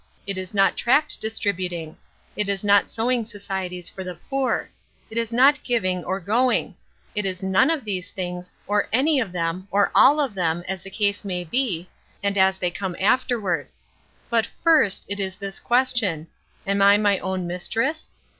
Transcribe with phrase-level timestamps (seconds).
[0.25, 1.95] "It is not tract distributing;
[2.35, 4.67] it is not sewing societies for the poor;
[5.11, 6.73] it is not giving or going.
[7.13, 10.81] It is none of these things, or any of them, or all of them, as
[10.81, 11.87] the case may be,
[12.23, 13.67] and as they come afterward.
[14.27, 16.25] But first it is this question:
[16.65, 18.09] Am I my own mistress?